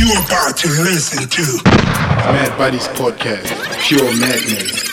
You're 0.00 0.18
about 0.24 0.56
to 0.56 0.68
listen 0.68 1.28
to 1.28 1.62
Mad 1.66 2.56
Buddies 2.56 2.88
Podcast, 2.88 3.52
Pure 3.86 4.16
Madness. 4.18 4.89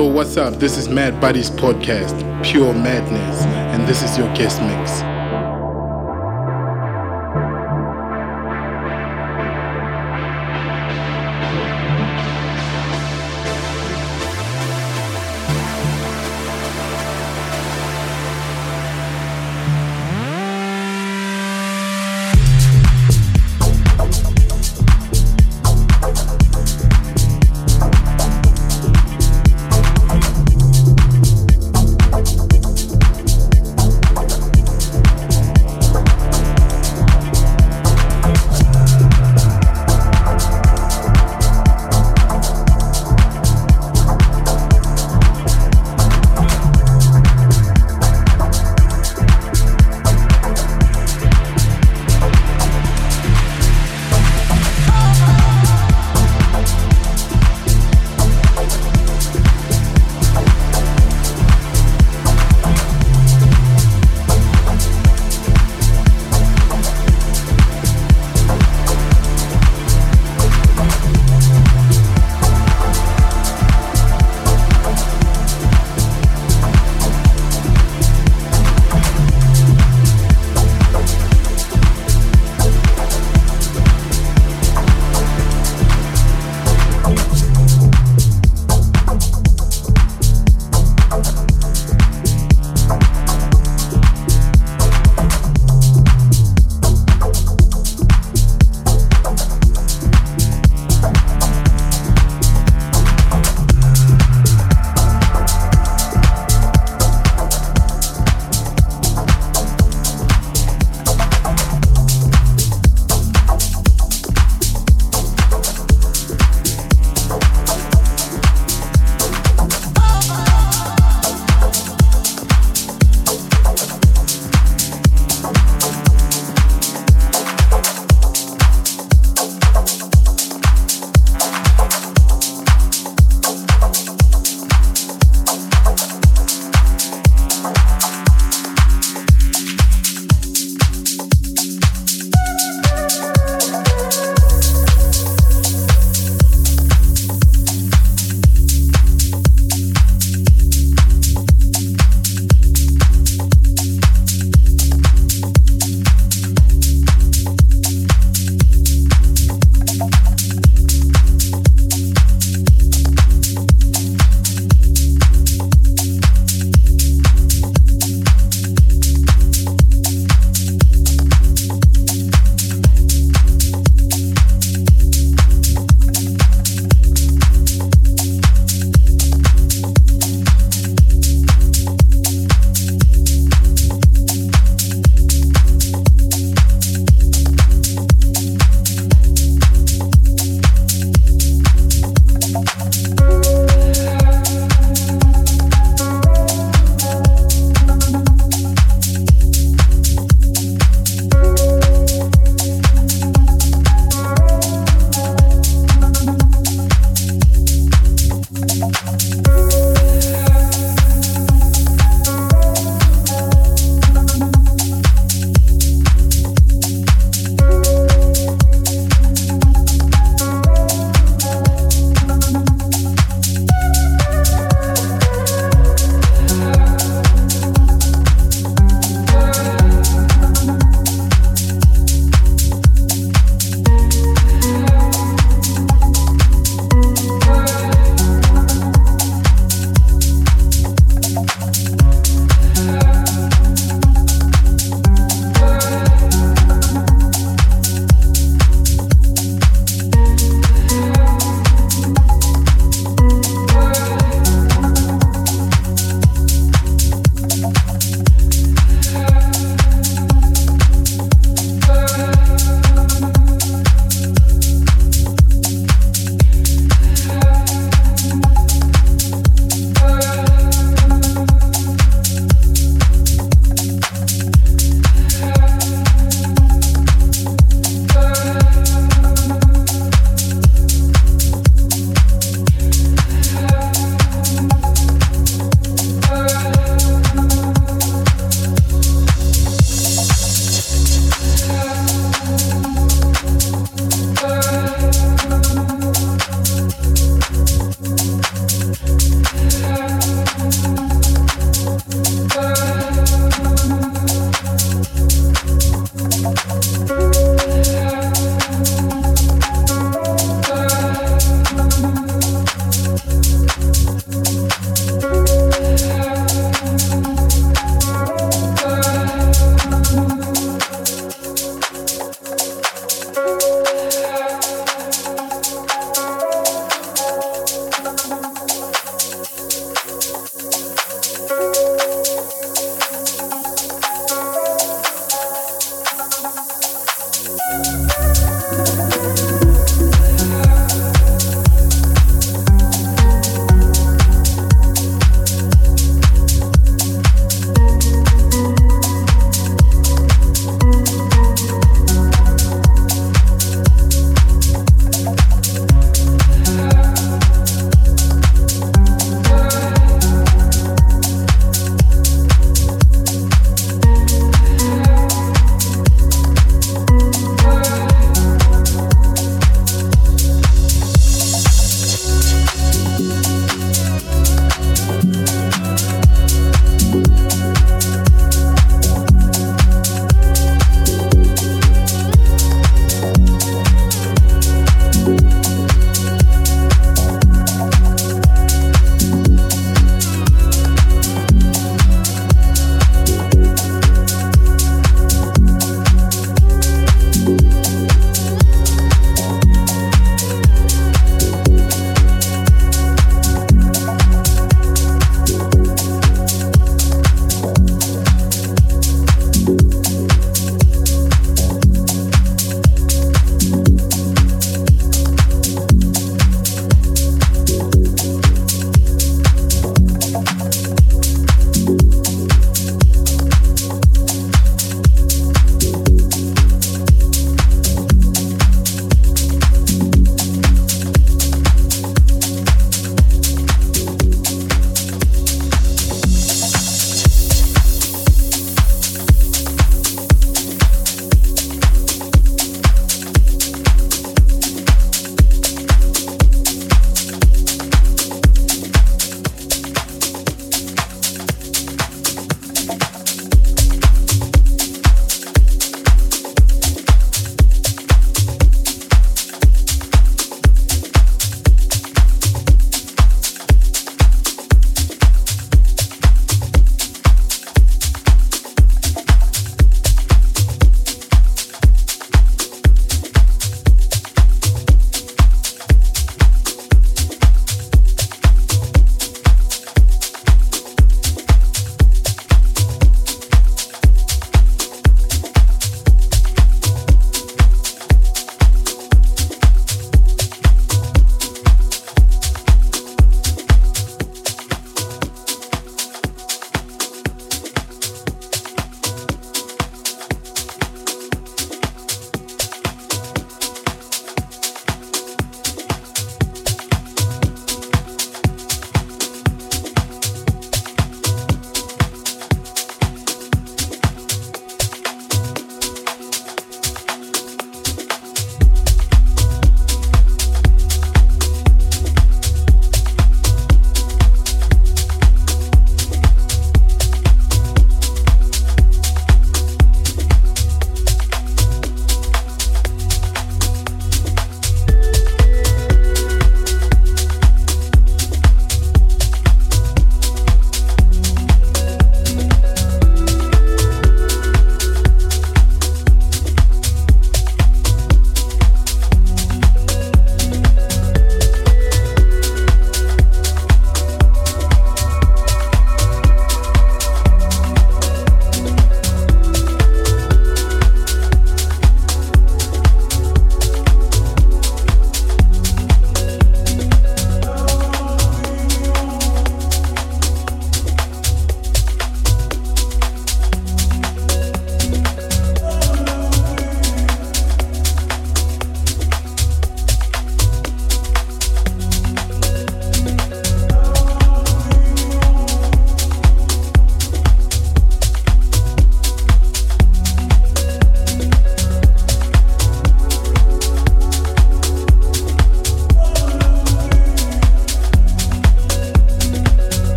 Yo, 0.00 0.06
what's 0.06 0.38
up? 0.38 0.54
This 0.54 0.78
is 0.78 0.88
Mad 0.88 1.20
Buddies 1.20 1.50
Podcast, 1.50 2.16
Pure 2.42 2.72
Madness, 2.72 3.42
and 3.74 3.86
this 3.86 4.02
is 4.02 4.16
your 4.16 4.34
guest 4.34 4.58
mix. 4.62 5.09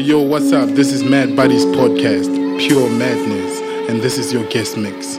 Yo, 0.00 0.18
what's 0.22 0.50
up? 0.50 0.70
This 0.70 0.94
is 0.94 1.04
Mad 1.04 1.36
Buddies 1.36 1.66
Podcast, 1.66 2.58
Pure 2.58 2.88
Madness, 2.92 3.60
and 3.90 4.00
this 4.00 4.16
is 4.16 4.32
your 4.32 4.44
guest 4.44 4.78
mix. 4.78 5.09